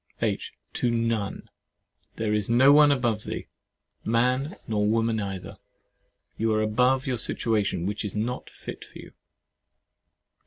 H. 0.19 0.51
To 0.73 0.89
none; 0.89 1.47
there 2.15 2.33
is 2.33 2.49
no 2.49 2.71
one 2.73 2.91
above 2.91 3.23
thee, 3.25 3.45
man 4.03 4.57
nor 4.67 4.87
woman 4.87 5.19
either. 5.21 5.57
You 6.37 6.51
are 6.55 6.61
above 6.63 7.05
your 7.05 7.19
situation, 7.19 7.85
which 7.85 8.03
is 8.03 8.15
not 8.15 8.49
fit 8.49 8.83
for 8.83 8.97
you. 8.97 9.11